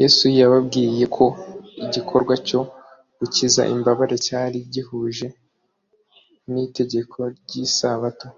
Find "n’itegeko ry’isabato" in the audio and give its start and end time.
6.52-8.28